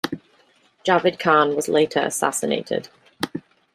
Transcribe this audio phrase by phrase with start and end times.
[0.83, 2.89] Javid Khan was later assassinated.